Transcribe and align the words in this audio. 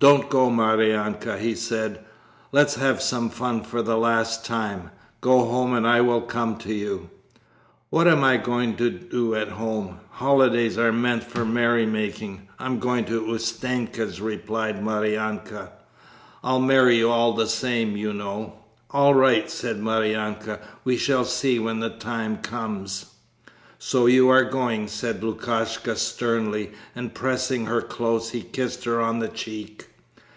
"Don't 0.00 0.28
go, 0.28 0.50
Maryanka," 0.50 1.38
he 1.38 1.54
said, 1.54 2.04
"let's 2.52 2.74
have 2.74 3.00
some 3.00 3.30
fun 3.30 3.62
for 3.62 3.80
the 3.80 3.96
last 3.96 4.44
time. 4.44 4.90
Go 5.22 5.46
home 5.46 5.72
and 5.72 5.86
I 5.86 6.02
will 6.02 6.20
come 6.20 6.56
to 6.58 6.74
you!" 6.74 7.08
"What 7.88 8.06
am 8.06 8.22
I 8.22 8.36
to 8.36 8.90
do 8.90 9.34
at 9.34 9.48
home? 9.48 10.00
Holidays 10.10 10.76
are 10.76 10.92
meant 10.92 11.22
for 11.24 11.46
merrymaking. 11.46 12.48
I 12.58 12.66
am 12.66 12.80
going 12.80 13.06
to 13.06 13.24
Ustenka's," 13.34 14.20
replied 14.20 14.84
Maryanka. 14.84 15.70
'I'll 16.42 16.60
marry 16.60 16.98
you 16.98 17.08
all 17.08 17.32
the 17.32 17.48
same, 17.48 17.96
you 17.96 18.12
know!' 18.12 18.56
'All 18.90 19.14
right,' 19.14 19.50
said 19.50 19.78
Maryanka, 19.80 20.58
'we 20.84 20.98
shall 20.98 21.24
see 21.24 21.58
when 21.58 21.80
the 21.80 21.88
time 21.88 22.38
comes.' 22.38 23.06
'So 23.78 24.04
you 24.04 24.28
are 24.28 24.44
going,' 24.44 24.88
said 24.88 25.22
Lukashka 25.24 25.96
sternly, 25.96 26.72
and, 26.94 27.14
pressing 27.14 27.64
her 27.66 27.80
close, 27.80 28.30
he 28.30 28.42
kissed 28.42 28.84
her 28.84 29.00
on 29.00 29.18
the 29.18 29.28
cheek. 29.28 29.88